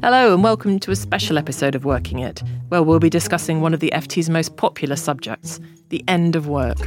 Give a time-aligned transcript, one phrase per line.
[0.00, 3.74] Hello, and welcome to a special episode of Working It, where we'll be discussing one
[3.74, 6.78] of the FT's most popular subjects the end of work.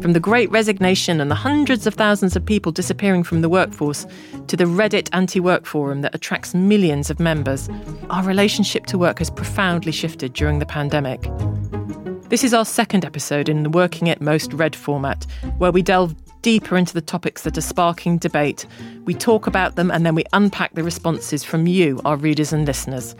[0.00, 4.06] From the great resignation and the hundreds of thousands of people disappearing from the workforce
[4.46, 7.68] to the Reddit anti work forum that attracts millions of members,
[8.08, 11.20] our relationship to work has profoundly shifted during the pandemic.
[12.30, 15.26] This is our second episode in the Working It Most Read format,
[15.58, 18.66] where we delve deeper into the topics that are sparking debate.
[19.04, 22.66] We talk about them and then we unpack the responses from you, our readers and
[22.66, 23.16] listeners.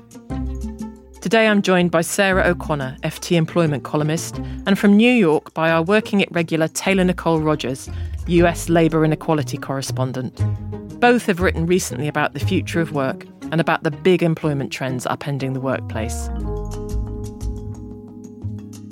[1.21, 5.83] Today I'm joined by Sarah O'Connor, FT employment columnist, and from New York by our
[5.83, 7.89] Working It regular Taylor Nicole Rogers,
[8.27, 10.43] US Labour and Equality correspondent.
[11.01, 15.07] Both have written recently about the future of work and about the big employment trends
[15.07, 16.29] upending the workplace.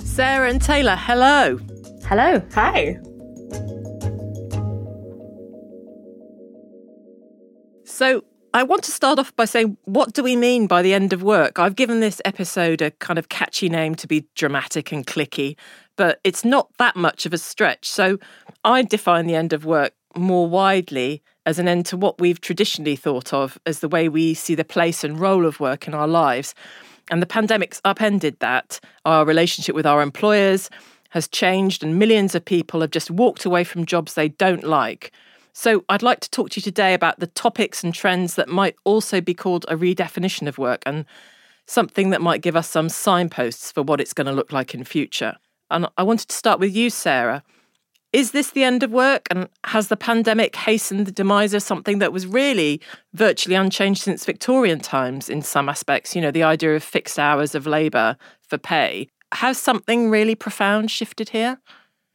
[0.04, 1.58] Sarah and Taylor, hello.
[2.04, 2.42] Hello.
[2.54, 3.00] Hi.
[8.00, 11.12] So, I want to start off by saying, what do we mean by the end
[11.12, 11.58] of work?
[11.58, 15.54] I've given this episode a kind of catchy name to be dramatic and clicky,
[15.96, 17.86] but it's not that much of a stretch.
[17.86, 18.16] So
[18.64, 22.96] I define the end of work more widely as an end to what we've traditionally
[22.96, 26.08] thought of as the way we see the place and role of work in our
[26.08, 26.54] lives.
[27.10, 28.80] And the pandemic's upended that.
[29.04, 30.70] Our relationship with our employers
[31.10, 35.12] has changed, and millions of people have just walked away from jobs they don't like
[35.52, 38.76] so, I'd like to talk to you today about the topics and trends that might
[38.84, 41.04] also be called a redefinition of work and
[41.66, 44.84] something that might give us some signposts for what it's going to look like in
[44.84, 45.36] future.
[45.70, 47.44] And I wanted to start with you, Sarah.
[48.12, 49.28] Is this the end of work?
[49.30, 52.80] And has the pandemic hastened the demise of something that was really
[53.14, 56.16] virtually unchanged since Victorian times in some aspects?
[56.16, 59.08] You know, the idea of fixed hours of labour for pay.
[59.32, 61.60] Has something really profound shifted here?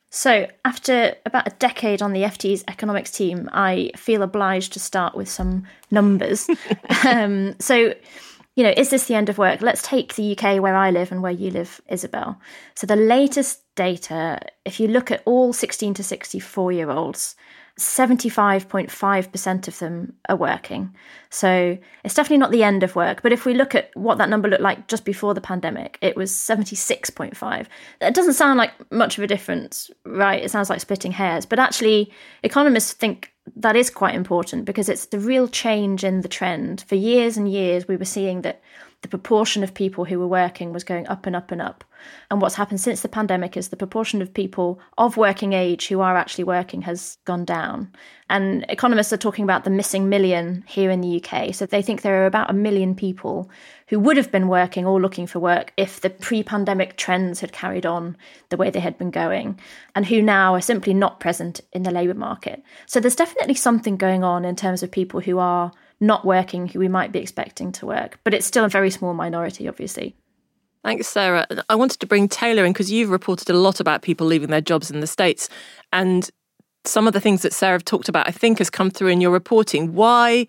[0.10, 5.16] So, after about a decade on the FT's economics team, I feel obliged to start
[5.16, 6.48] with some numbers.
[7.06, 7.94] um, so,
[8.56, 9.62] you know, is this the end of work?
[9.62, 12.40] Let's take the UK where I live and where you live, Isabel.
[12.76, 17.36] So, the latest data, if you look at all 16 to 64 year olds,
[17.80, 20.96] 75.5% of them are working.
[21.30, 23.22] So it's definitely not the end of work.
[23.22, 26.16] But if we look at what that number looked like just before the pandemic, it
[26.16, 27.68] was 76.5.
[28.00, 30.42] That doesn't sound like much of a difference, right?
[30.42, 31.46] It sounds like splitting hairs.
[31.46, 32.14] But actually,
[32.44, 36.86] economists think that is quite important because it's the real change in the trend.
[36.88, 38.62] For years and years, we were seeing that
[39.06, 41.84] the proportion of people who were working was going up and up and up.
[42.32, 46.02] And what's happened since the pandemic is the proportion of people of working age who
[46.02, 47.92] are actually working has gone down.
[48.32, 51.54] And economists are talking about the missing million here in the UK.
[51.54, 53.48] So they think there are about a million people
[53.90, 57.52] who would have been working or looking for work if the pre pandemic trends had
[57.52, 58.18] carried on
[58.50, 59.60] the way they had been going,
[59.94, 62.64] and who now are simply not present in the labour market.
[62.88, 66.80] So there's definitely something going on in terms of people who are not working who
[66.80, 70.16] we might be expecting to work, but it's still a very small minority, obviously.
[70.84, 71.48] Thanks, Sarah.
[71.68, 74.62] I wanted to bring Taylor in because you've reported a lot about people leaving their
[74.62, 75.50] jobs in the States.
[75.92, 76.30] And
[76.84, 79.32] some of the things that Sarah talked about, I think, has come through in your
[79.32, 79.96] reporting.
[79.96, 80.46] Why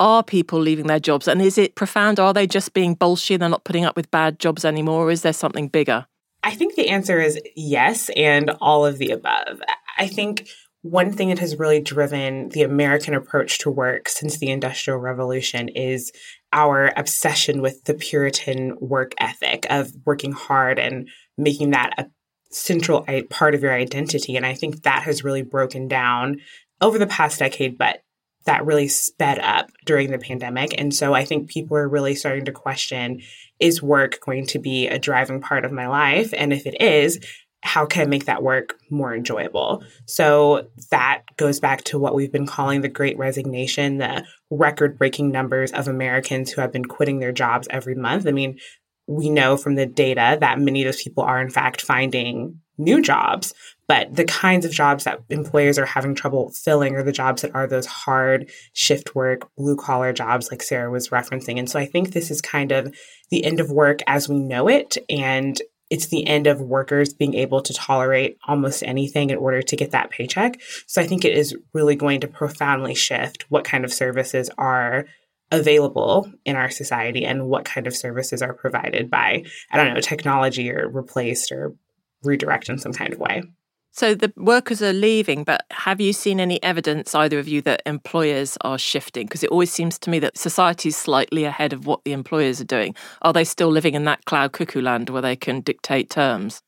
[0.00, 1.28] are people leaving their jobs?
[1.28, 2.18] And is it profound?
[2.18, 5.06] Are they just being bolshy and they're not putting up with bad jobs anymore?
[5.06, 6.06] Or is there something bigger?
[6.42, 9.60] I think the answer is yes, and all of the above.
[9.96, 10.48] I think
[10.90, 15.68] one thing that has really driven the American approach to work since the Industrial Revolution
[15.68, 16.12] is
[16.52, 22.10] our obsession with the Puritan work ethic of working hard and making that a
[22.50, 24.36] central part of your identity.
[24.36, 26.40] And I think that has really broken down
[26.80, 28.02] over the past decade, but
[28.44, 30.74] that really sped up during the pandemic.
[30.80, 33.20] And so I think people are really starting to question
[33.60, 36.32] is work going to be a driving part of my life?
[36.34, 37.20] And if it is,
[37.62, 39.82] how can I make that work more enjoyable?
[40.06, 45.30] So that goes back to what we've been calling the great resignation, the record breaking
[45.30, 48.26] numbers of Americans who have been quitting their jobs every month.
[48.26, 48.58] I mean,
[49.06, 53.02] we know from the data that many of those people are in fact finding new
[53.02, 53.54] jobs,
[53.88, 57.54] but the kinds of jobs that employers are having trouble filling are the jobs that
[57.54, 61.58] are those hard shift work, blue collar jobs like Sarah was referencing.
[61.58, 62.94] And so I think this is kind of
[63.30, 64.96] the end of work as we know it.
[65.08, 69.76] And it's the end of workers being able to tolerate almost anything in order to
[69.76, 70.60] get that paycheck.
[70.86, 75.06] So I think it is really going to profoundly shift what kind of services are
[75.50, 80.00] available in our society and what kind of services are provided by, I don't know,
[80.00, 81.74] technology or replaced or
[82.22, 83.42] redirected in some kind of way.
[83.90, 87.82] So the workers are leaving, but have you seen any evidence, either of you, that
[87.84, 89.26] employers are shifting?
[89.26, 92.60] Because it always seems to me that society is slightly ahead of what the employers
[92.60, 92.94] are doing.
[93.22, 96.60] Are they still living in that cloud cuckoo land where they can dictate terms?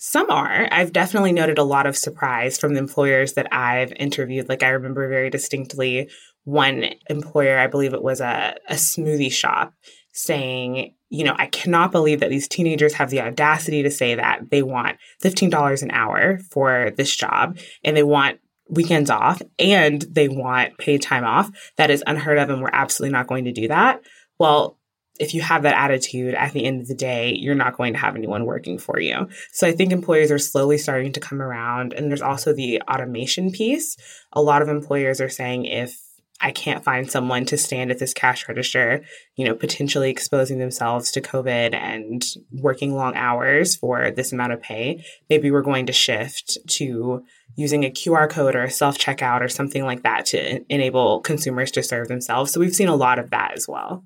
[0.00, 0.68] Some are.
[0.70, 4.48] I've definitely noted a lot of surprise from the employers that I've interviewed.
[4.48, 6.08] Like, I remember very distinctly
[6.44, 9.74] one employer, I believe it was a, a smoothie shop,
[10.18, 14.50] saying, you know, I cannot believe that these teenagers have the audacity to say that
[14.50, 20.28] they want $15 an hour for this job and they want weekends off and they
[20.28, 21.50] want paid time off.
[21.76, 24.02] That is unheard of and we're absolutely not going to do that.
[24.38, 24.76] Well,
[25.20, 27.98] if you have that attitude at the end of the day, you're not going to
[27.98, 29.28] have anyone working for you.
[29.52, 31.92] So I think employers are slowly starting to come around.
[31.92, 33.96] And there's also the automation piece.
[34.32, 36.00] A lot of employers are saying if
[36.40, 39.02] I can't find someone to stand at this cash register,
[39.34, 44.62] you know, potentially exposing themselves to COVID and working long hours for this amount of
[44.62, 47.24] pay, maybe we're going to shift to
[47.56, 51.72] using a QR code or a self checkout or something like that to enable consumers
[51.72, 52.52] to serve themselves.
[52.52, 54.04] So we've seen a lot of that as well.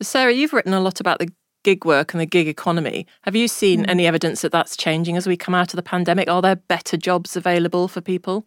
[0.00, 1.30] Sarah, you've written a lot about the
[1.64, 3.06] gig work and the gig economy.
[3.22, 3.90] Have you seen mm-hmm.
[3.90, 6.30] any evidence that that's changing as we come out of the pandemic?
[6.30, 8.46] Are there better jobs available for people?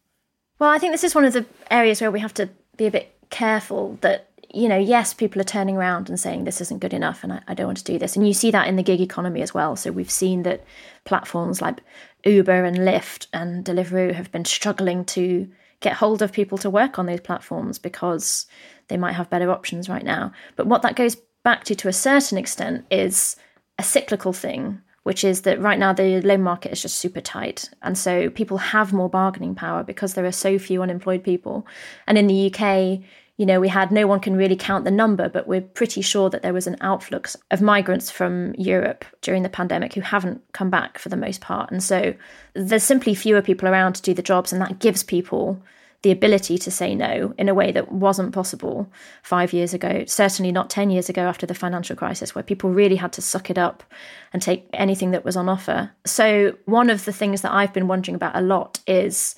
[0.60, 2.92] Well, I think this is one of the areas where we have to be a
[2.92, 6.94] bit careful that, you know, yes, people are turning around and saying this isn't good
[6.94, 8.16] enough and I, I don't want to do this.
[8.16, 9.76] And you see that in the gig economy as well.
[9.76, 10.64] So we've seen that
[11.06, 11.82] platforms like
[12.26, 16.98] Uber and Lyft and Deliveroo have been struggling to get hold of people to work
[16.98, 18.48] on those platforms because
[18.88, 20.32] they might have better options right now.
[20.56, 23.36] But what that goes back to to a certain extent is
[23.78, 27.70] a cyclical thing, which is that right now the loan market is just super tight.
[27.82, 31.66] And so people have more bargaining power because there are so few unemployed people.
[32.08, 33.00] And in the UK,
[33.38, 36.30] you know, we had no one can really count the number, but we're pretty sure
[36.32, 40.70] that there was an outflux of migrants from Europe during the pandemic who haven't come
[40.70, 41.72] back for the most part.
[41.72, 42.14] And so
[42.54, 45.58] there's simply fewer people around to do the jobs, and that gives people
[46.04, 48.90] the ability to say no in a way that wasn't possible
[49.24, 52.96] five years ago, certainly not 10 years ago after the financial crisis, where people really
[52.96, 53.84] had to suck it up
[54.32, 55.92] and take anything that was on offer.
[56.06, 59.36] So, one of the things that I've been wondering about a lot is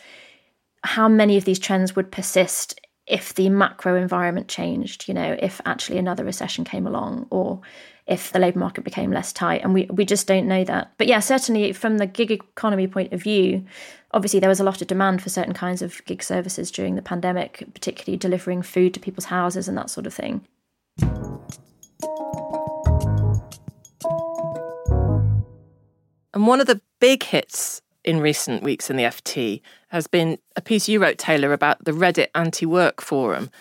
[0.84, 5.60] how many of these trends would persist if the macro environment changed, you know, if
[5.66, 7.62] actually another recession came along or
[8.10, 9.62] if the labour market became less tight.
[9.64, 10.92] And we, we just don't know that.
[10.98, 13.64] But yeah, certainly from the gig economy point of view,
[14.12, 17.04] obviously there was a lot of demand for certain kinds of gig services during the
[17.04, 20.42] pandemic, particularly delivering food to people's houses and that sort of thing.
[26.34, 30.62] And one of the big hits in recent weeks in the FT has been a
[30.62, 33.52] piece you wrote, Taylor, about the Reddit anti work forum.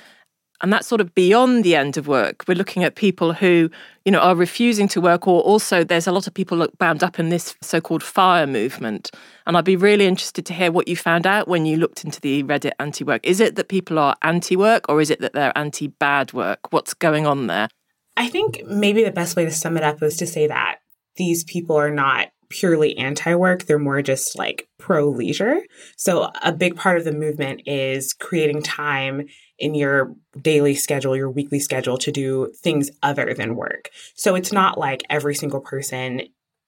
[0.61, 2.45] And that's sort of beyond the end of work.
[2.49, 3.71] We're looking at people who,
[4.05, 7.19] you know, are refusing to work, or also there's a lot of people bound up
[7.19, 9.11] in this so-called fire movement.
[9.47, 12.21] And I'd be really interested to hear what you found out when you looked into
[12.21, 13.25] the Reddit anti-work.
[13.25, 16.73] Is it that people are anti-work, or is it that they're anti-bad work?
[16.73, 17.69] What's going on there?
[18.17, 20.79] I think maybe the best way to sum it up is to say that
[21.17, 25.61] these people are not purely anti work, they're more just like pro leisure.
[25.97, 29.27] So, a big part of the movement is creating time
[29.59, 33.91] in your daily schedule, your weekly schedule to do things other than work.
[34.15, 36.23] So, it's not like every single person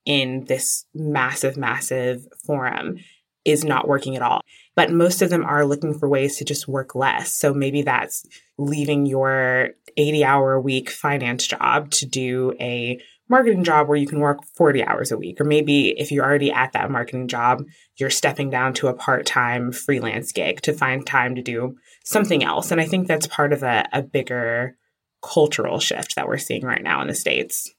[0.05, 2.99] in this massive, massive forum
[3.45, 4.41] is not working at all.
[4.77, 7.33] But most of them are looking for ways to just work less.
[7.33, 8.25] So maybe that's
[8.59, 14.07] leaving your 80 hour a week finance job to do a marketing job where you
[14.07, 15.41] can work 40 hours a week.
[15.41, 17.63] Or maybe if you're already at that marketing job,
[17.97, 22.43] you're stepping down to a part time freelance gig to find time to do something
[22.43, 22.73] else.
[22.73, 24.77] And I think that's part of a, a bigger
[25.23, 27.73] cultural shift that we're seeing right now in the States.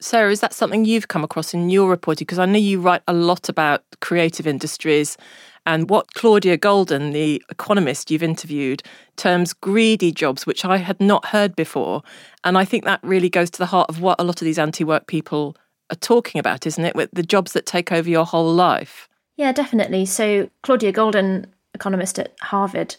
[0.00, 2.24] Sarah, is that something you've come across in your reporting?
[2.24, 5.16] Because I know you write a lot about creative industries
[5.64, 8.82] and what Claudia Goldin, the economist you've interviewed,
[9.16, 12.02] terms greedy jobs, which I had not heard before.
[12.44, 14.58] And I think that really goes to the heart of what a lot of these
[14.58, 15.56] anti work people
[15.90, 16.96] are talking about, isn't it?
[16.96, 19.08] With the jobs that take over your whole life.
[19.36, 20.06] Yeah, definitely.
[20.06, 22.96] So, Claudia Goldin, economist at Harvard,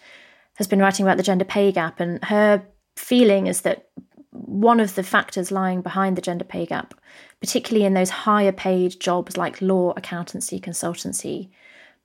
[0.55, 2.63] has been writing about the gender pay gap, and her
[2.95, 3.89] feeling is that
[4.31, 6.93] one of the factors lying behind the gender pay gap,
[7.39, 11.49] particularly in those higher paid jobs like law, accountancy, consultancy,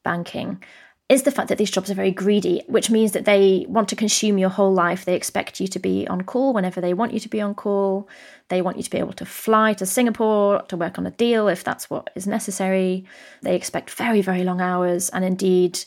[0.09, 0.63] banking,
[1.09, 3.97] is the fact that these jobs are very greedy, which means that they want to
[3.97, 5.05] consume your whole life.
[5.05, 8.09] They expect you to be on call whenever they want you to be on call.
[8.49, 11.49] They want you to be able to fly to Singapore to work on a deal
[11.49, 13.07] if that's what is necessary.
[13.41, 15.09] They expect very, very long hours.
[15.09, 15.79] And indeed,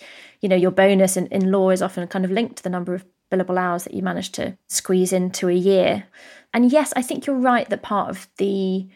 [0.41, 2.95] you know, your bonus in, in law is often kind of linked to the number
[2.95, 6.05] of billable hours that you manage to squeeze into a year.
[6.53, 8.87] And yes, I think you're right that part of the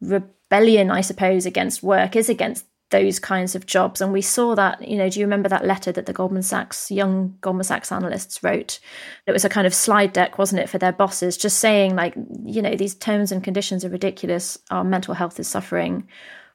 [0.00, 4.00] rebellion, I suppose, against work is against those kinds of jobs.
[4.00, 6.90] And we saw that, you know, do you remember that letter that the Goldman Sachs,
[6.90, 8.80] young Goldman Sachs analysts wrote?
[9.26, 12.14] It was a kind of slide deck, wasn't it, for their bosses, just saying, like,
[12.44, 14.58] you know, these terms and conditions are ridiculous.
[14.70, 16.08] Our mental health is suffering.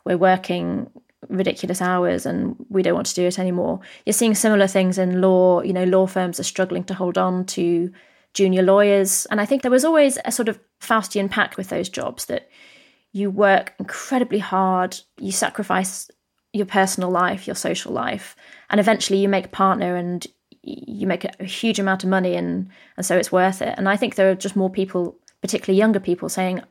[0.06, 0.90] We're working
[1.30, 3.80] ridiculous hours and we don't want to do it anymore.
[4.06, 5.62] You're seeing similar things in law.
[5.62, 7.92] You know, law firms are struggling to hold on to
[8.34, 9.28] junior lawyers.
[9.28, 12.50] And I think there was always a sort of Faustian pact with those jobs that
[13.12, 16.10] you work incredibly hard, you sacrifice
[16.53, 18.36] your personal life, your social life,
[18.69, 20.25] and eventually you make partner and
[20.62, 23.74] you make a huge amount of money and and so it's worth it.
[23.77, 26.62] And I think there are just more people, particularly younger people, saying,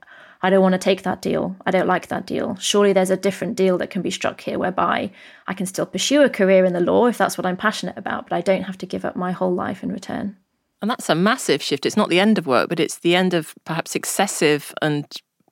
[0.40, 1.54] I don't want to take that deal.
[1.66, 2.56] I don't like that deal.
[2.56, 5.12] Surely there's a different deal that can be struck here whereby
[5.46, 8.28] I can still pursue a career in the law if that's what I'm passionate about,
[8.28, 10.36] but I don't have to give up my whole life in return.
[10.80, 11.86] And that's a massive shift.
[11.86, 15.06] It's not the end of work, but it's the end of perhaps excessive and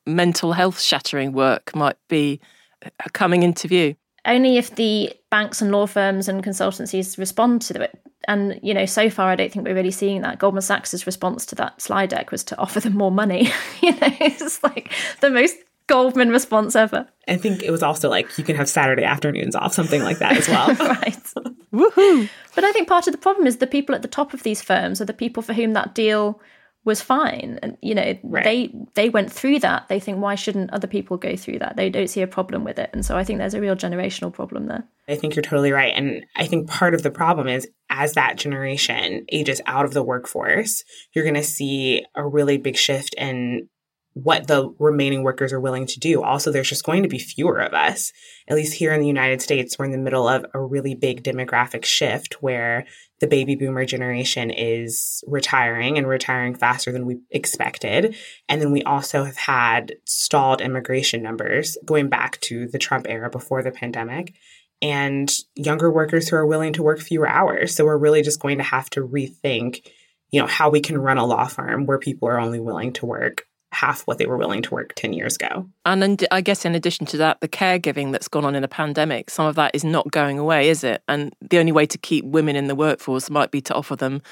[0.04, 2.40] mental health shattering work might be
[2.84, 3.94] uh, coming into view.
[4.24, 7.98] Only if the banks and law firms and consultancies respond to it.
[8.28, 10.38] And, you know, so far I don't think we're really seeing that.
[10.38, 13.50] Goldman Sachs's response to that slide deck was to offer them more money.
[13.82, 15.56] you know, it's like the most
[15.90, 17.08] Goldman response ever.
[17.26, 20.36] I think it was also like you can have Saturday afternoons off, something like that
[20.36, 20.68] as well.
[20.74, 21.24] right.
[21.72, 22.28] Woohoo.
[22.54, 24.62] But I think part of the problem is the people at the top of these
[24.62, 26.40] firms are the people for whom that deal
[26.84, 28.44] was fine and you know right.
[28.44, 31.90] they they went through that they think why shouldn't other people go through that they
[31.90, 34.66] don't see a problem with it and so i think there's a real generational problem
[34.66, 38.14] there i think you're totally right and i think part of the problem is as
[38.14, 40.82] that generation ages out of the workforce
[41.12, 43.68] you're going to see a really big shift in
[44.14, 46.22] what the remaining workers are willing to do.
[46.22, 48.12] Also, there's just going to be fewer of us.
[48.48, 51.22] At least here in the United States, we're in the middle of a really big
[51.22, 52.86] demographic shift where
[53.20, 58.16] the baby boomer generation is retiring and retiring faster than we expected.
[58.48, 63.30] And then we also have had stalled immigration numbers going back to the Trump era
[63.30, 64.34] before the pandemic
[64.82, 67.74] and younger workers who are willing to work fewer hours.
[67.74, 69.86] So we're really just going to have to rethink,
[70.30, 73.06] you know, how we can run a law firm where people are only willing to
[73.06, 75.66] work half what they were willing to work 10 years ago.
[75.84, 79.30] And I guess in addition to that, the caregiving that's gone on in a pandemic,
[79.30, 81.02] some of that is not going away, is it?
[81.06, 84.22] And the only way to keep women in the workforce might be to offer them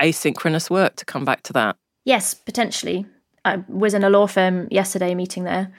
[0.00, 1.76] asynchronous work to come back to that.
[2.04, 3.04] Yes, potentially.
[3.44, 5.72] I was in a law firm yesterday meeting their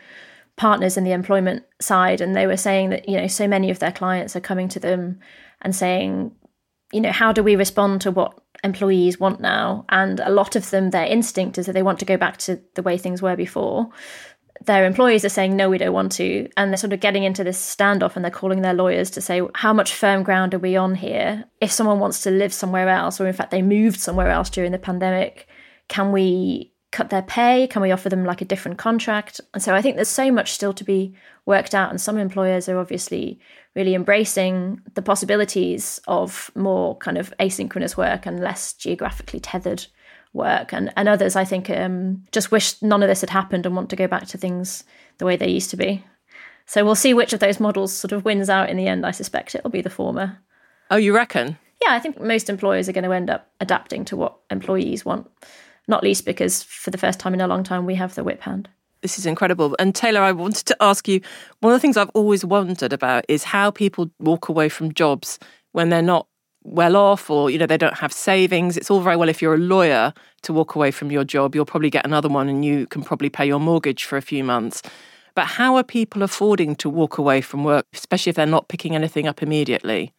[0.55, 3.79] partners in the employment side, and they were saying that, you know, so many of
[3.79, 5.19] their clients are coming to them
[5.61, 6.35] and saying,
[6.93, 9.85] you know, how do we respond to what employees want now.
[9.89, 12.61] And a lot of them, their instinct is that they want to go back to
[12.75, 13.89] the way things were before.
[14.65, 16.47] Their employees are saying, no, we don't want to.
[16.55, 19.41] And they're sort of getting into this standoff and they're calling their lawyers to say,
[19.55, 21.45] how much firm ground are we on here?
[21.59, 24.71] If someone wants to live somewhere else, or in fact, they moved somewhere else during
[24.71, 25.47] the pandemic,
[25.87, 27.67] can we cut their pay?
[27.67, 29.41] Can we offer them like a different contract?
[29.53, 31.15] And so I think there's so much still to be
[31.45, 31.89] worked out.
[31.89, 33.39] And some employers are obviously
[33.75, 39.85] really embracing the possibilities of more kind of asynchronous work and less geographically tethered
[40.33, 40.73] work.
[40.73, 43.89] And, and others, I think, um, just wish none of this had happened and want
[43.91, 44.83] to go back to things
[45.17, 46.03] the way they used to be.
[46.65, 49.05] So we'll see which of those models sort of wins out in the end.
[49.05, 50.37] I suspect it'll be the former.
[50.89, 51.57] Oh, you reckon?
[51.81, 55.29] Yeah, I think most employers are going to end up adapting to what employees want,
[55.87, 58.41] not least because for the first time in a long time, we have the whip
[58.41, 58.69] hand.
[59.01, 59.75] This is incredible.
[59.79, 61.21] And Taylor, I wanted to ask you
[61.59, 65.39] one of the things I've always wondered about is how people walk away from jobs
[65.71, 66.27] when they're not
[66.63, 68.77] well off or you know they don't have savings.
[68.77, 71.55] It's all very well if you're a lawyer to walk away from your job.
[71.55, 74.43] You'll probably get another one and you can probably pay your mortgage for a few
[74.43, 74.83] months.
[75.33, 78.95] But how are people affording to walk away from work especially if they're not picking
[78.95, 80.13] anything up immediately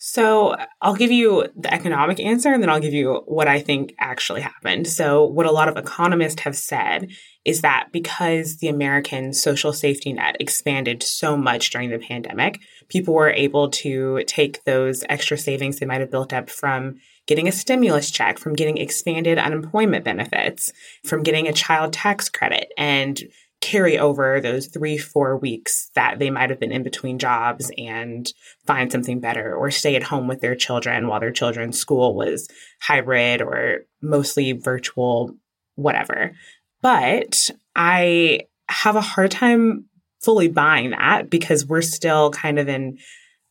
[0.00, 3.96] so I'll give you the economic answer and then I'll give you what I think
[3.98, 4.86] actually happened.
[4.86, 7.10] So what a lot of economists have said
[7.44, 13.12] is that because the American social safety net expanded so much during the pandemic, people
[13.12, 16.94] were able to take those extra savings they might have built up from
[17.26, 20.72] getting a stimulus check, from getting expanded unemployment benefits,
[21.04, 23.20] from getting a child tax credit and
[23.60, 28.32] carry over those three, four weeks that they might have been in between jobs and
[28.66, 32.48] find something better or stay at home with their children while their children's school was
[32.80, 35.34] hybrid or mostly virtual,
[35.74, 36.32] whatever.
[36.82, 39.86] But I have a hard time
[40.20, 42.98] fully buying that because we're still kind of in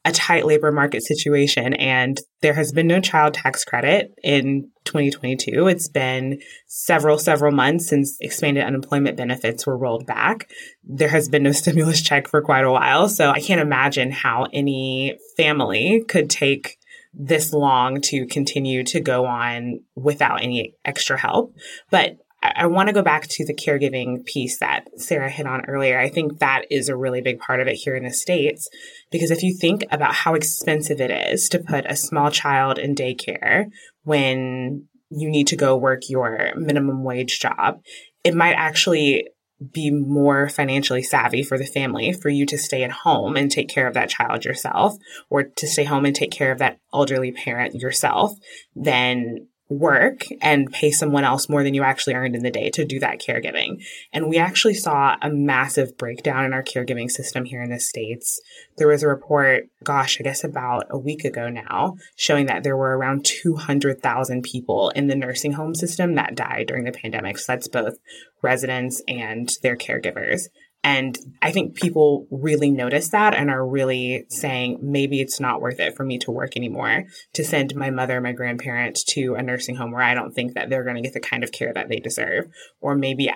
[0.07, 5.67] a tight labor market situation and there has been no child tax credit in 2022.
[5.67, 10.49] It's been several, several months since expanded unemployment benefits were rolled back.
[10.81, 13.09] There has been no stimulus check for quite a while.
[13.09, 16.77] So I can't imagine how any family could take
[17.13, 21.53] this long to continue to go on without any extra help.
[21.91, 25.99] But I want to go back to the caregiving piece that Sarah hit on earlier.
[25.99, 28.69] I think that is a really big part of it here in the States.
[29.11, 32.93] Because if you think about how expensive it is to put a small child in
[32.93, 33.65] daycare
[34.03, 37.81] when you need to go work your minimum wage job,
[38.23, 39.27] it might actually
[39.73, 43.67] be more financially savvy for the family for you to stay at home and take
[43.67, 44.95] care of that child yourself
[45.29, 48.33] or to stay home and take care of that elderly parent yourself
[48.75, 52.85] than work and pay someone else more than you actually earned in the day to
[52.85, 53.83] do that caregiving.
[54.13, 58.39] And we actually saw a massive breakdown in our caregiving system here in the States.
[58.77, 62.77] There was a report, gosh, I guess about a week ago now, showing that there
[62.77, 67.37] were around 200,000 people in the nursing home system that died during the pandemic.
[67.37, 67.97] So that's both
[68.41, 70.43] residents and their caregivers.
[70.83, 75.79] And I think people really notice that and are really saying, maybe it's not worth
[75.79, 79.75] it for me to work anymore to send my mother, my grandparents to a nursing
[79.75, 81.89] home where I don't think that they're going to get the kind of care that
[81.89, 82.45] they deserve.
[82.79, 83.29] Or maybe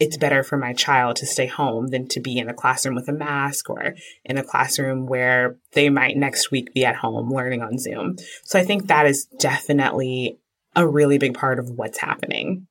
[0.00, 3.08] it's better for my child to stay home than to be in a classroom with
[3.08, 7.62] a mask or in a classroom where they might next week be at home learning
[7.62, 8.16] on Zoom.
[8.44, 10.38] So I think that is definitely
[10.74, 12.66] a really big part of what's happening.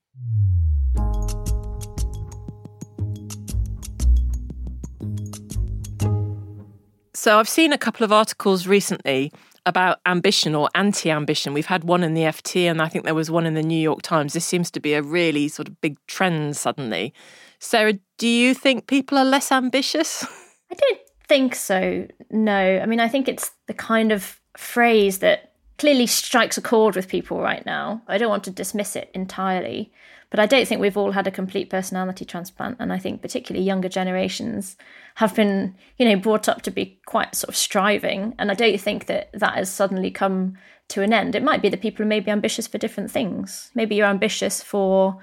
[7.24, 9.32] So I've seen a couple of articles recently
[9.66, 11.54] about ambition or anti ambition.
[11.54, 13.80] We've had one in the FT and I think there was one in the New
[13.82, 14.34] York Times.
[14.34, 17.14] This seems to be a really sort of big trend suddenly.
[17.60, 20.26] Sarah, do you think people are less ambitious?
[20.70, 22.80] I don't think so, no.
[22.82, 27.08] I mean, I think it's the kind of phrase that clearly strikes a chord with
[27.08, 28.02] people right now.
[28.10, 29.94] I don't want to dismiss it entirely.
[30.34, 32.78] But I don't think we've all had a complete personality transplant.
[32.80, 34.76] And I think particularly younger generations
[35.14, 38.34] have been, you know, brought up to be quite sort of striving.
[38.40, 41.36] And I don't think that that has suddenly come to an end.
[41.36, 43.70] It might be that people are maybe ambitious for different things.
[43.76, 45.20] Maybe you're ambitious for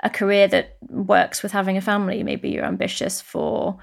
[0.00, 2.22] a career that works with having a family.
[2.22, 3.78] Maybe you're ambitious for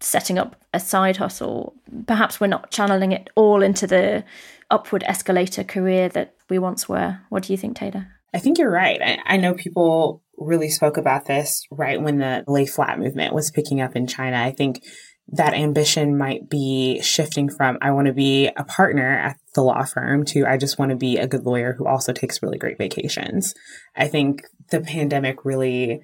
[0.00, 1.76] setting up a side hustle.
[2.08, 4.24] Perhaps we're not channeling it all into the
[4.68, 7.20] upward escalator career that we once were.
[7.28, 8.17] What do you think, Taylor?
[8.34, 9.00] I think you're right.
[9.00, 13.50] I, I, know people really spoke about this right when the lay flat movement was
[13.50, 14.36] picking up in China.
[14.36, 14.82] I think
[15.28, 19.84] that ambition might be shifting from I want to be a partner at the law
[19.84, 22.78] firm to I just want to be a good lawyer who also takes really great
[22.78, 23.54] vacations.
[23.96, 26.00] I think the pandemic really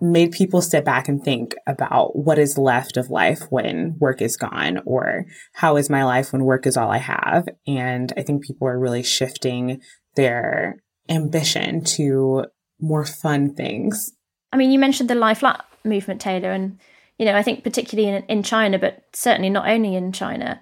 [0.00, 4.36] made people step back and think about what is left of life when work is
[4.36, 7.48] gone or how is my life when work is all I have.
[7.66, 9.80] And I think people are really shifting
[10.16, 10.76] their
[11.08, 12.46] ambition to
[12.80, 14.12] more fun things.
[14.52, 16.78] I mean, you mentioned the lie flat movement, Taylor, and
[17.18, 20.60] you know, I think particularly in, in China, but certainly not only in China,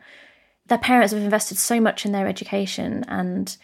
[0.67, 3.57] their parents have invested so much in their education, and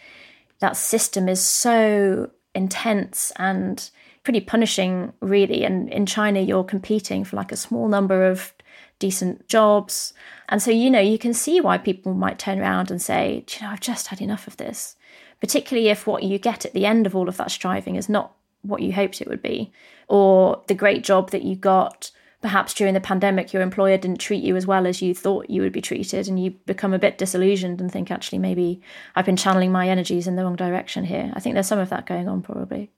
[0.59, 3.89] that system is so intense and
[4.23, 5.63] pretty punishing, really.
[5.63, 8.53] And in China, you're competing for like a small number of
[8.99, 10.11] decent jobs.
[10.49, 13.61] And so, you know, you can see why people might turn around and say, you
[13.61, 14.96] know, I've just had enough of this
[15.41, 18.33] particularly if what you get at the end of all of that striving is not
[18.61, 19.71] what you hoped it would be,
[20.07, 22.11] or the great job that you got.
[22.41, 25.61] Perhaps during the pandemic, your employer didn't treat you as well as you thought you
[25.61, 28.81] would be treated, and you become a bit disillusioned and think, actually, maybe
[29.15, 31.31] I've been channeling my energies in the wrong direction here.
[31.33, 32.91] I think there's some of that going on, probably.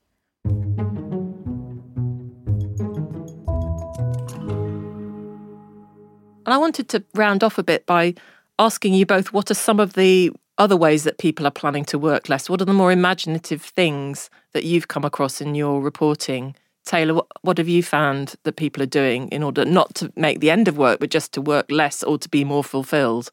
[6.45, 8.15] And I wanted to round off a bit by
[8.57, 11.97] asking you both what are some of the other ways that people are planning to
[11.97, 12.49] work less?
[12.49, 16.55] What are the more imaginative things that you've come across in your reporting?
[16.85, 20.51] Taylor, what, have you found that people are doing in order not to make the
[20.51, 23.31] end of work, but just to work less or to be more fulfilled?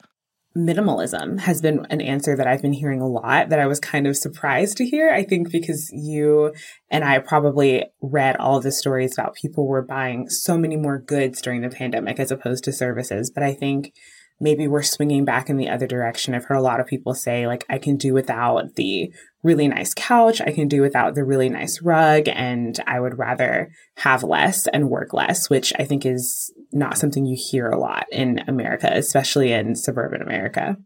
[0.56, 4.06] minimalism has been an answer that I've been hearing a lot that I was kind
[4.06, 5.10] of surprised to hear.
[5.10, 6.54] I think because you
[6.90, 11.42] and I probably read all the stories about people were buying so many more goods
[11.42, 13.30] during the pandemic as opposed to services.
[13.30, 13.92] But I think
[14.40, 16.34] maybe we're swinging back in the other direction.
[16.34, 19.94] I've heard a lot of people say, like, I can do without the really nice
[19.94, 20.40] couch.
[20.40, 22.28] I can do without the really nice rug.
[22.28, 27.24] And I would rather have less and work less, which I think is not something
[27.24, 30.76] you hear a lot in America, especially in suburban America.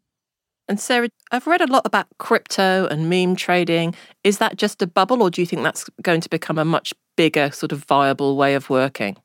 [0.69, 3.95] And Sarah, I've read a lot about crypto and meme trading.
[4.23, 6.95] Is that just a bubble, or do you think that's going to become a much
[7.17, 9.17] bigger, sort of viable way of working?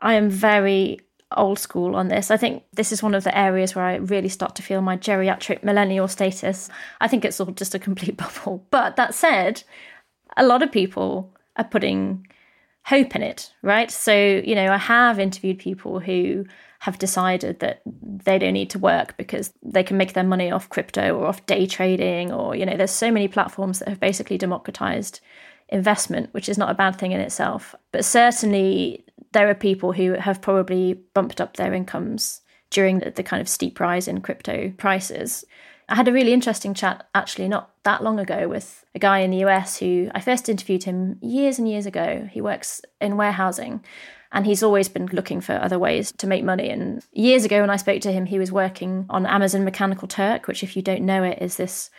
[0.00, 1.00] I am very
[1.36, 2.30] old school on this.
[2.30, 4.96] I think this is one of the areas where I really start to feel my
[4.96, 6.68] geriatric millennial status.
[7.00, 8.66] I think it's all just a complete bubble.
[8.70, 9.62] But that said,
[10.36, 12.26] a lot of people are putting
[12.84, 13.90] hope in it, right?
[13.90, 16.44] So, you know, I have interviewed people who
[16.80, 20.68] have decided that they don't need to work because they can make their money off
[20.68, 24.36] crypto or off day trading or, you know, there's so many platforms that have basically
[24.36, 25.20] democratized
[25.70, 27.74] investment, which is not a bad thing in itself.
[27.90, 29.03] But certainly
[29.34, 33.48] there are people who have probably bumped up their incomes during the, the, kind of
[33.48, 35.44] steep rise in crypto prices.
[35.88, 39.30] I had a really interesting chat actually not that long ago with a guy in
[39.30, 42.28] the US who I first interviewed him years and years ago.
[42.32, 43.84] He works in warehousing
[44.32, 46.70] and he's always been looking for other ways to make money.
[46.70, 50.48] And years ago, when I spoke to him, he was working on Amazon Mechanical Turk,
[50.48, 51.90] which, if you don't know it, is this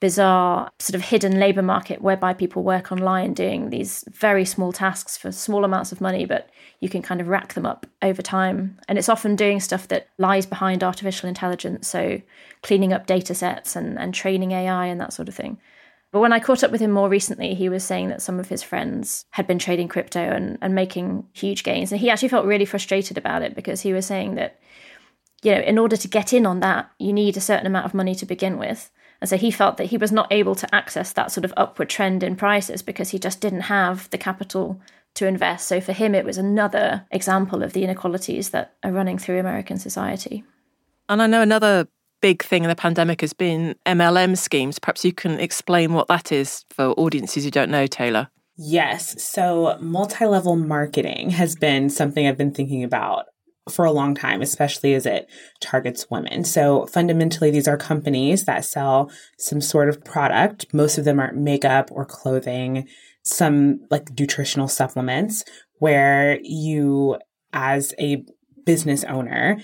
[0.00, 5.16] bizarre sort of hidden labor market whereby people work online doing these very small tasks
[5.16, 6.48] for small amounts of money, but
[6.80, 8.78] you can kind of rack them up over time.
[8.86, 12.20] And it's often doing stuff that lies behind artificial intelligence, so
[12.62, 15.58] cleaning up data sets and, and training AI and that sort of thing.
[16.10, 18.48] But when I caught up with him more recently, he was saying that some of
[18.48, 21.92] his friends had been trading crypto and, and making huge gains.
[21.92, 24.58] And he actually felt really frustrated about it because he was saying that,
[25.42, 27.94] you know, in order to get in on that, you need a certain amount of
[27.94, 28.90] money to begin with.
[29.20, 31.88] And so he felt that he was not able to access that sort of upward
[31.88, 34.80] trend in prices because he just didn't have the capital
[35.14, 35.66] to invest.
[35.66, 39.78] So for him, it was another example of the inequalities that are running through American
[39.78, 40.44] society.
[41.08, 41.88] And I know another
[42.20, 44.78] big thing in the pandemic has been MLM schemes.
[44.78, 48.28] Perhaps you can explain what that is for audiences who don't know, Taylor.
[48.56, 49.22] Yes.
[49.22, 53.26] So, multi level marketing has been something I've been thinking about
[53.70, 55.28] for a long time, especially as it
[55.60, 56.44] targets women.
[56.44, 60.66] So fundamentally, these are companies that sell some sort of product.
[60.72, 62.88] Most of them are makeup or clothing,
[63.22, 65.44] some like nutritional supplements
[65.78, 67.18] where you,
[67.52, 68.24] as a
[68.64, 69.58] business owner,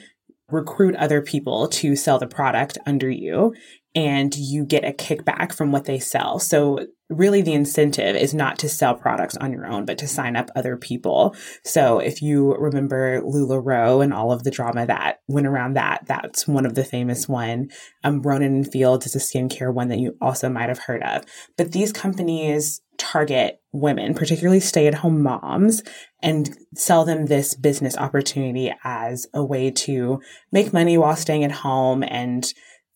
[0.50, 3.54] recruit other people to sell the product under you
[3.94, 6.38] and you get a kickback from what they sell.
[6.38, 10.35] So really the incentive is not to sell products on your own, but to sign
[10.35, 11.37] up other people.
[11.64, 16.48] So if you remember LuLaRoe and all of the drama that went around that, that's
[16.48, 17.68] one of the famous one.
[18.02, 21.24] Um, Rodan + Fields is a skincare one that you also might have heard of.
[21.57, 25.83] But these companies target women, particularly stay at home moms,
[26.22, 30.20] and sell them this business opportunity as a way to
[30.52, 32.52] make money while staying at home and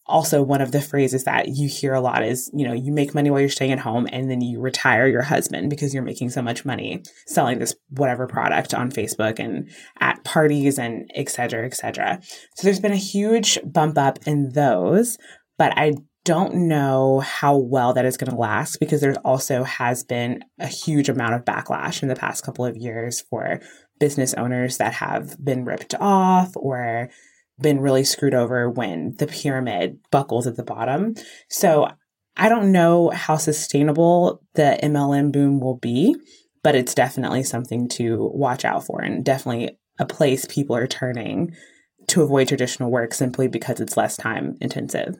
[0.08, 3.14] also one of the phrases that you hear a lot is, you know, you make
[3.14, 6.30] money while you're staying at home and then you retire your husband because you're making
[6.30, 11.66] so much money selling this whatever product on Facebook and at parties and et cetera,
[11.66, 12.20] et cetera.
[12.56, 15.18] So there's been a huge bump up in those,
[15.58, 15.94] but I
[16.24, 20.66] don't know how well that is going to last because there also has been a
[20.66, 23.60] huge amount of backlash in the past couple of years for
[23.98, 27.08] business owners that have been ripped off or
[27.60, 31.14] been really screwed over when the pyramid buckles at the bottom.
[31.48, 31.88] So
[32.36, 36.16] I don't know how sustainable the MLM boom will be,
[36.62, 41.54] but it's definitely something to watch out for and definitely a place people are turning
[42.08, 45.16] to avoid traditional work simply because it's less time intensive.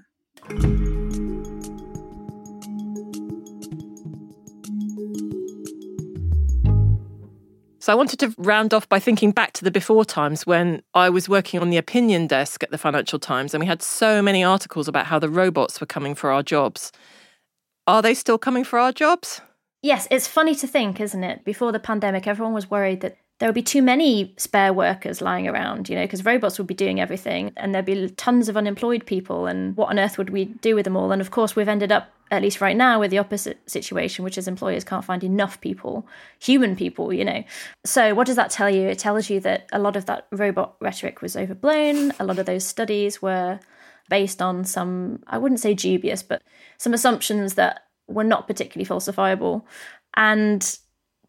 [7.89, 11.09] So I wanted to round off by thinking back to the before times when I
[11.09, 14.45] was working on the opinion desk at the Financial Times and we had so many
[14.45, 16.93] articles about how the robots were coming for our jobs.
[17.87, 19.41] Are they still coming for our jobs?
[19.81, 21.47] Yes, it's funny to think, isn't it?
[21.47, 25.49] Before the pandemic, everyone was worried that there would be too many spare workers lying
[25.49, 29.07] around, you know, because robots would be doing everything and there'd be tons of unemployed
[29.07, 29.47] people.
[29.47, 31.11] And what on earth would we do with them all?
[31.11, 34.39] And of course, we've ended up, at least right now, with the opposite situation, which
[34.39, 36.07] is employers can't find enough people,
[36.39, 37.45] human people, you know.
[37.85, 38.83] So, what does that tell you?
[38.89, 42.13] It tells you that a lot of that robot rhetoric was overblown.
[42.19, 43.61] A lot of those studies were
[44.09, 46.43] based on some, I wouldn't say dubious, but
[46.79, 49.63] some assumptions that were not particularly falsifiable.
[50.17, 50.79] And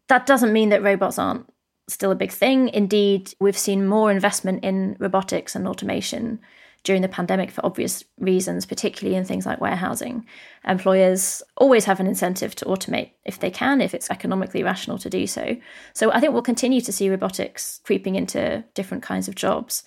[0.08, 1.46] that doesn't mean that robots aren't
[1.88, 2.68] still a big thing.
[2.68, 6.40] Indeed, we've seen more investment in robotics and automation
[6.82, 10.24] during the pandemic for obvious reasons, particularly in things like warehousing.
[10.66, 15.10] Employers always have an incentive to automate if they can, if it's economically rational to
[15.10, 15.56] do so.
[15.92, 19.84] So I think we'll continue to see robotics creeping into different kinds of jobs.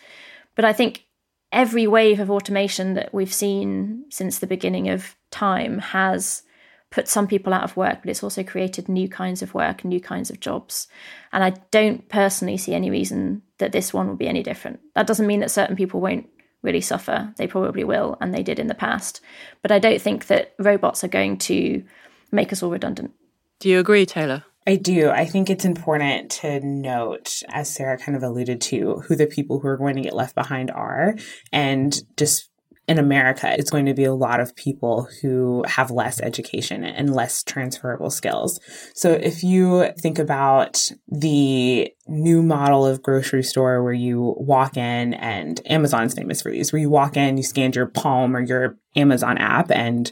[0.56, 1.06] But I think
[1.51, 6.43] every wave of automation that we've seen since the beginning of time has
[6.93, 9.99] put some people out of work, but it's also created new kinds of work, new
[9.99, 10.88] kinds of jobs.
[11.32, 14.79] And I don't personally see any reason that this one will be any different.
[14.93, 16.29] That doesn't mean that certain people won't
[16.63, 17.34] really suffer.
[17.38, 19.21] They probably will, and they did in the past.
[19.62, 21.84] But I don't think that robots are going to
[22.32, 23.12] make us all redundant.
[23.60, 24.43] Do you agree, Taylor?
[24.65, 25.10] I do.
[25.10, 29.60] I think it's important to note, as Sarah kind of alluded to, who the people
[29.60, 31.15] who are going to get left behind are
[31.52, 32.49] and just
[32.88, 37.15] in America, it's going to be a lot of people who have less education and
[37.15, 38.60] less transferable skills.
[38.93, 45.13] So if you think about the new model of grocery store where you walk in
[45.13, 48.78] and Amazon's famous for these, where you walk in, you scan your Palm or your
[48.96, 50.12] Amazon app and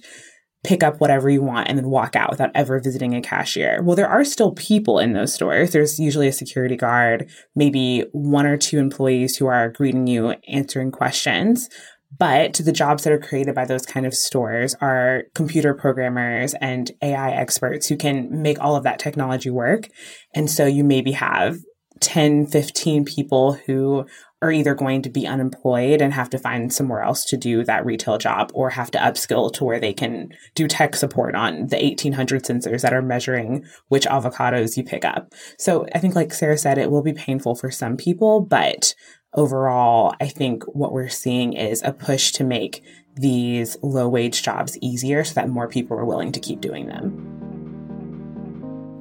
[0.63, 3.81] pick up whatever you want and then walk out without ever visiting a cashier.
[3.81, 5.71] Well, there are still people in those stores.
[5.71, 10.91] There's usually a security guard, maybe one or two employees who are greeting you, answering
[10.91, 11.67] questions.
[12.17, 16.91] But the jobs that are created by those kind of stores are computer programmers and
[17.01, 19.87] AI experts who can make all of that technology work.
[20.35, 21.57] And so you maybe have
[22.01, 24.05] 10, 15 people who
[24.41, 27.85] are either going to be unemployed and have to find somewhere else to do that
[27.85, 31.77] retail job or have to upskill to where they can do tech support on the
[31.77, 35.31] 1800 sensors that are measuring which avocados you pick up.
[35.59, 38.95] So I think, like Sarah said, it will be painful for some people, but
[39.35, 42.83] overall, I think what we're seeing is a push to make
[43.15, 47.27] these low wage jobs easier so that more people are willing to keep doing them.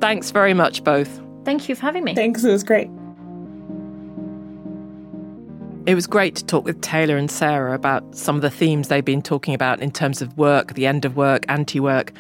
[0.01, 1.21] Thanks very much, both.
[1.45, 2.15] Thank you for having me.
[2.15, 2.91] Thanks, it was great.
[5.87, 9.05] It was great to talk with Taylor and Sarah about some of the themes they've
[9.05, 12.13] been talking about in terms of work, the end of work, anti work.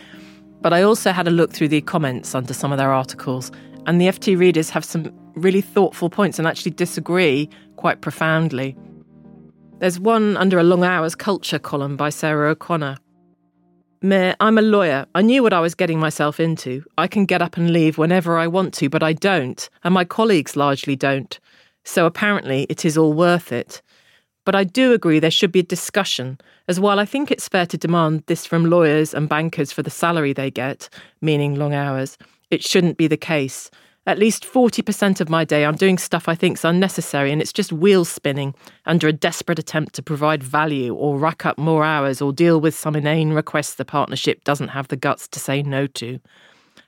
[0.63, 3.53] But I also had a look through the comments under some of their articles,
[3.87, 8.77] and the FT readers have some really thoughtful points and actually disagree quite profoundly.
[9.79, 12.97] There's one under a long hours culture column by Sarah O'Connor.
[14.03, 15.05] Mayor, I'm a lawyer.
[15.15, 16.83] I knew what I was getting myself into.
[16.97, 20.07] I can get up and leave whenever I want to, but I don't, and my
[20.07, 21.39] colleagues largely don't.
[21.85, 23.83] So apparently it is all worth it.
[24.47, 27.67] But I do agree there should be a discussion, as while I think it's fair
[27.67, 30.89] to demand this from lawyers and bankers for the salary they get,
[31.21, 32.17] meaning long hours,
[32.51, 33.71] it shouldn't be the case.
[34.11, 37.73] At least 40% of my day I'm doing stuff I think's unnecessary and it's just
[37.73, 42.33] wheel spinning under a desperate attempt to provide value or rack up more hours or
[42.33, 46.19] deal with some inane request the partnership doesn't have the guts to say no to.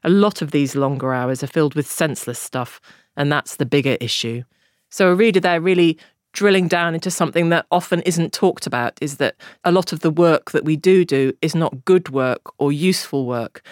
[0.03, 2.81] A lot of these longer hours are filled with senseless stuff,
[3.17, 4.43] and that's the bigger issue.
[4.91, 5.99] So a reader there really
[6.33, 10.11] drilling down into something that often isn't talked about is that a lot of the
[10.11, 13.63] work that we do do is not good work or useful work.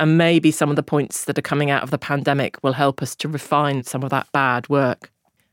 [0.00, 3.02] And maybe some of the points that are coming out of the pandemic will help
[3.02, 5.10] us to refine some of that bad work.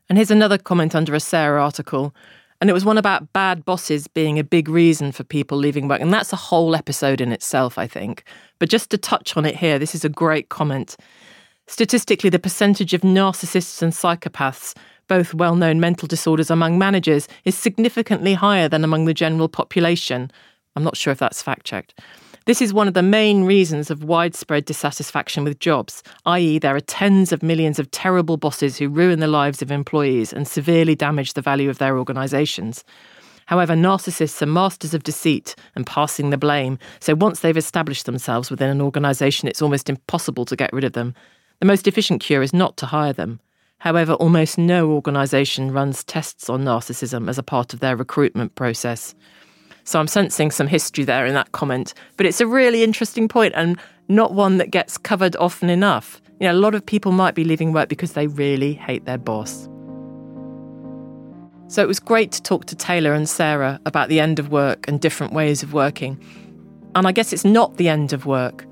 [0.08, 2.14] And here's another comment under a Sarah article.
[2.60, 6.00] And it was one about bad bosses being a big reason for people leaving work.
[6.00, 8.24] And that's a whole episode in itself, I think.
[8.58, 10.96] But just to touch on it here, this is a great comment.
[11.66, 14.74] Statistically, the percentage of narcissists and psychopaths
[15.08, 20.30] both well known mental disorders among managers, is significantly higher than among the general population.
[20.74, 21.98] I'm not sure if that's fact checked.
[22.46, 26.80] This is one of the main reasons of widespread dissatisfaction with jobs, i.e., there are
[26.80, 31.32] tens of millions of terrible bosses who ruin the lives of employees and severely damage
[31.32, 32.84] the value of their organisations.
[33.46, 38.48] However, narcissists are masters of deceit and passing the blame, so once they've established themselves
[38.48, 41.16] within an organisation, it's almost impossible to get rid of them.
[41.58, 43.40] The most efficient cure is not to hire them.
[43.78, 49.16] However, almost no organisation runs tests on narcissism as a part of their recruitment process.
[49.86, 53.54] So I'm sensing some history there in that comment, but it's a really interesting point
[53.56, 56.20] and not one that gets covered often enough.
[56.40, 59.16] You know, a lot of people might be leaving work because they really hate their
[59.16, 59.68] boss.
[61.68, 64.88] So it was great to talk to Taylor and Sarah about the end of work
[64.88, 66.20] and different ways of working.
[66.96, 68.66] And I guess it's not the end of work,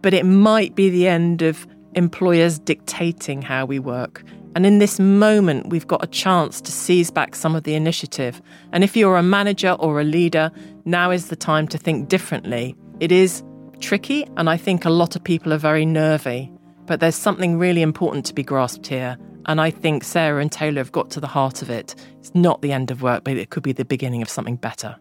[0.00, 4.22] but it might be the end of employers dictating how we work
[4.54, 8.42] and in this moment, we've got a chance to seize back some of the initiative.
[8.72, 10.50] And if you're a manager or a leader,
[10.84, 12.76] now is the time to think differently.
[13.00, 13.42] It is
[13.80, 16.52] tricky, and I think a lot of people are very nervy.
[16.86, 19.16] But there's something really important to be grasped here.
[19.46, 21.94] And I think Sarah and Taylor have got to the heart of it.
[22.18, 24.96] It's not the end of work, but it could be the beginning of something better.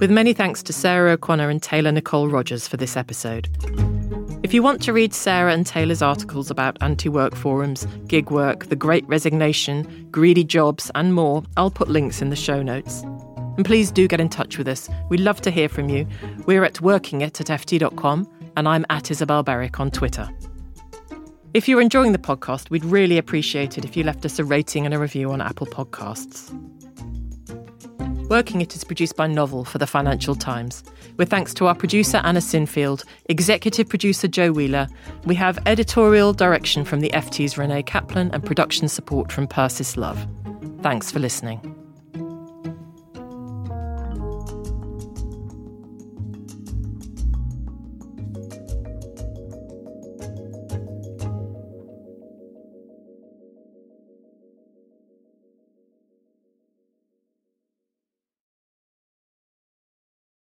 [0.00, 3.48] With many thanks to Sarah O'Connor and Taylor Nicole Rogers for this episode.
[4.42, 8.66] If you want to read Sarah and Taylor's articles about anti work forums, gig work,
[8.66, 13.02] the great resignation, greedy jobs, and more, I'll put links in the show notes.
[13.56, 14.88] And please do get in touch with us.
[15.10, 16.06] We'd love to hear from you.
[16.46, 20.30] We're at workingit at ft.com, and I'm at Isabel Berwick on Twitter.
[21.52, 24.86] If you're enjoying the podcast, we'd really appreciate it if you left us a rating
[24.86, 26.79] and a review on Apple Podcasts.
[28.30, 30.84] Working It is produced by Novel for the Financial Times.
[31.16, 34.86] With thanks to our producer Anna Sinfield, executive producer Joe Wheeler.
[35.24, 40.28] We have editorial direction from the FT's Renee Kaplan and production support from Persis Love.
[40.80, 41.79] Thanks for listening.